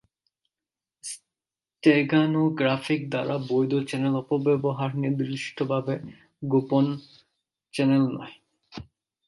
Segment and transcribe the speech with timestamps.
[1.03, 5.95] Steganography দ্বারা বৈধ channel অপব্যবহার নির্দিষ্টভাবে
[6.43, 6.85] গোপন
[7.73, 8.35] চ্যানেল নয়।